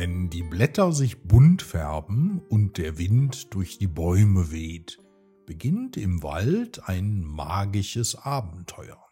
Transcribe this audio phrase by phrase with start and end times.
[0.00, 5.00] Wenn die Blätter sich bunt färben und der Wind durch die Bäume weht,
[5.44, 9.04] beginnt im Wald ein magisches Abenteuer.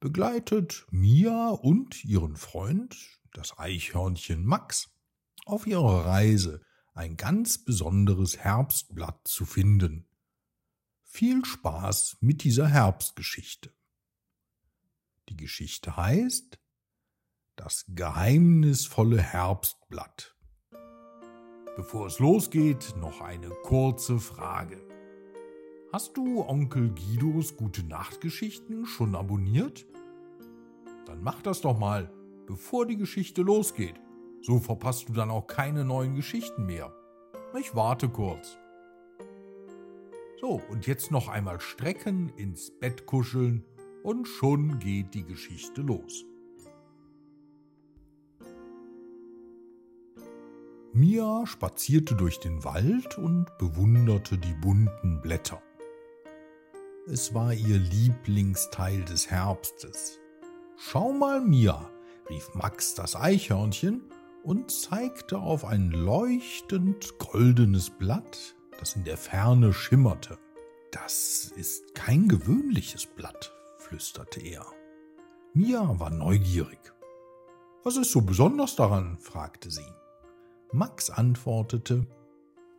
[0.00, 2.96] Begleitet Mia und ihren Freund,
[3.34, 4.88] das Eichhörnchen Max,
[5.44, 6.62] auf ihrer Reise
[6.94, 10.06] ein ganz besonderes Herbstblatt zu finden.
[11.02, 13.74] Viel Spaß mit dieser Herbstgeschichte.
[15.28, 16.58] Die Geschichte heißt
[17.62, 20.34] Das geheimnisvolle Herbstblatt.
[21.76, 24.80] Bevor es losgeht, noch eine kurze Frage.
[25.92, 29.86] Hast du Onkel Guidos gute Nachtgeschichten schon abonniert?
[31.04, 32.10] Dann mach das doch mal,
[32.46, 34.00] bevor die Geschichte losgeht.
[34.40, 36.94] So verpasst du dann auch keine neuen Geschichten mehr.
[37.58, 38.56] Ich warte kurz.
[40.40, 43.66] So, und jetzt noch einmal strecken, ins Bett kuscheln
[44.02, 46.24] und schon geht die Geschichte los.
[50.92, 55.62] Mia spazierte durch den Wald und bewunderte die bunten Blätter.
[57.06, 60.18] Es war ihr Lieblingsteil des Herbstes.
[60.76, 61.88] Schau mal, Mia,
[62.28, 64.02] rief Max das Eichhörnchen
[64.42, 70.38] und zeigte auf ein leuchtend goldenes Blatt, das in der Ferne schimmerte.
[70.90, 74.66] Das ist kein gewöhnliches Blatt, flüsterte er.
[75.54, 76.80] Mia war neugierig.
[77.84, 79.18] Was ist so besonders daran?
[79.18, 79.86] fragte sie.
[80.72, 82.06] Max antwortete,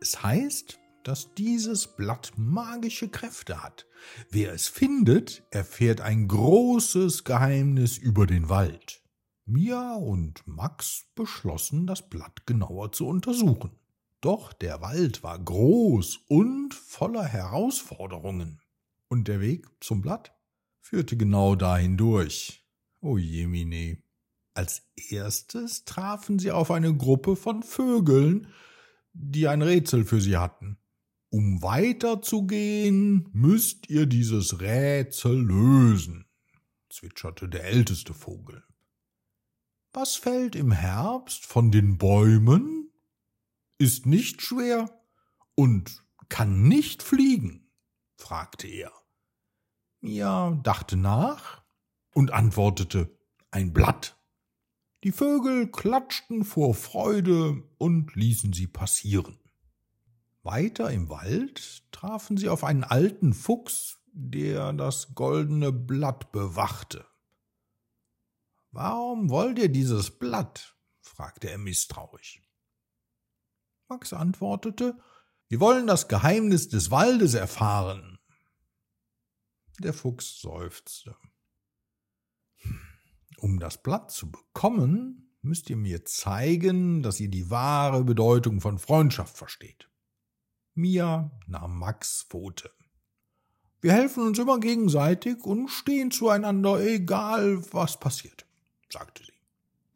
[0.00, 3.86] es heißt, dass dieses Blatt magische Kräfte hat.
[4.30, 9.02] Wer es findet, erfährt ein großes Geheimnis über den Wald.
[9.44, 13.72] Mia und Max beschlossen, das Blatt genauer zu untersuchen.
[14.20, 18.60] Doch der Wald war groß und voller Herausforderungen.
[19.08, 20.32] Und der Weg zum Blatt
[20.80, 22.64] führte genau dahin durch.
[23.00, 23.98] O jemine.
[24.54, 28.48] Als erstes trafen sie auf eine Gruppe von Vögeln,
[29.14, 30.78] die ein Rätsel für sie hatten.
[31.30, 36.26] Um weiterzugehen, müsst ihr dieses Rätsel lösen,
[36.90, 38.62] zwitscherte der älteste Vogel.
[39.94, 42.90] Was fällt im Herbst von den Bäumen?
[43.78, 44.90] Ist nicht schwer
[45.54, 47.70] und kann nicht fliegen?
[48.16, 48.92] fragte er.
[50.00, 51.62] Mia dachte nach
[52.14, 53.18] und antwortete
[53.50, 54.18] ein Blatt.
[55.04, 59.38] Die Vögel klatschten vor Freude und ließen sie passieren.
[60.44, 67.04] Weiter im Wald trafen sie auf einen alten Fuchs, der das goldene Blatt bewachte.
[68.70, 70.76] Warum wollt ihr dieses Blatt?
[71.00, 72.40] fragte er misstrauisch.
[73.88, 74.96] Max antwortete,
[75.48, 78.18] wir wollen das Geheimnis des Waldes erfahren.
[79.80, 81.16] Der Fuchs seufzte.
[83.42, 88.78] Um das Blatt zu bekommen, müsst ihr mir zeigen, dass ihr die wahre Bedeutung von
[88.78, 89.90] Freundschaft versteht.
[90.74, 92.70] Mia nahm Max Pfote.
[93.80, 98.46] Wir helfen uns immer gegenseitig und stehen zueinander, egal was passiert,
[98.88, 99.32] sagte sie.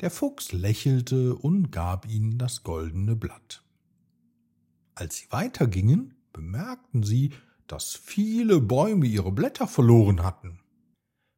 [0.01, 3.63] Der Fuchs lächelte und gab ihnen das goldene Blatt.
[4.97, 7.33] Als sie weitergingen, bemerkten sie,
[7.69, 10.59] dass viele Bäume ihre Blätter verloren hatten.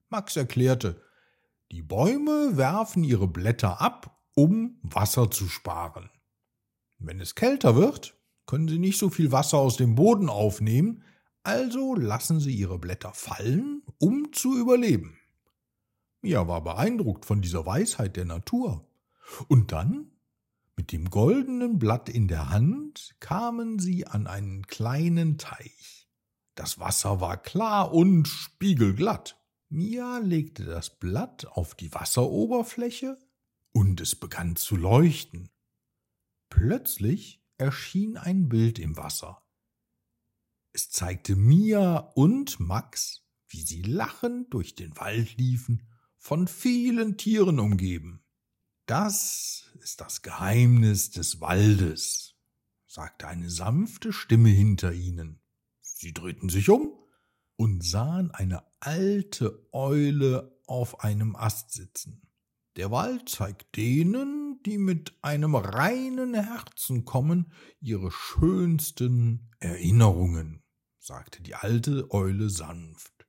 [0.09, 1.03] Max erklärte,
[1.71, 6.11] die Bäume werfen ihre Blätter ab, um Wasser zu sparen.
[6.99, 11.05] Wenn es kälter wird, können sie nicht so viel Wasser aus dem Boden aufnehmen,
[11.43, 15.19] also lassen sie ihre Blätter fallen, um zu überleben.
[16.21, 18.87] Mia war beeindruckt von dieser Weisheit der Natur.
[19.47, 20.11] Und dann,
[20.77, 26.09] mit dem goldenen Blatt in der Hand, kamen sie an einen kleinen Teich.
[26.55, 29.38] Das Wasser war klar und spiegelglatt.
[29.71, 33.19] Mia legte das Blatt auf die Wasseroberfläche
[33.73, 35.51] und es begann zu leuchten.
[36.49, 39.43] Plötzlich erschien ein Bild im Wasser.
[40.73, 45.87] Es zeigte Mia und Max, wie sie lachend durch den Wald liefen,
[46.17, 48.25] von vielen Tieren umgeben.
[48.87, 52.37] Das ist das Geheimnis des Waldes,
[52.87, 55.41] sagte eine sanfte Stimme hinter ihnen.
[55.83, 56.99] Sie drehten sich um
[57.59, 62.23] und sahen eine alte Eule auf einem Ast sitzen.
[62.77, 70.63] Der Wald zeigt denen, die mit einem reinen Herzen kommen, ihre schönsten Erinnerungen,
[70.99, 73.27] sagte die alte Eule sanft.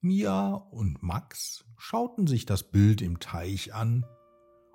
[0.00, 4.06] Mia und Max schauten sich das Bild im Teich an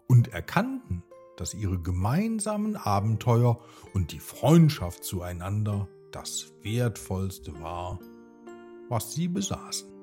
[0.08, 1.04] und erkannten,
[1.36, 3.60] dass ihre gemeinsamen Abenteuer
[3.94, 8.00] und die Freundschaft zueinander das Wertvollste war,
[8.90, 9.97] was sie besaßen.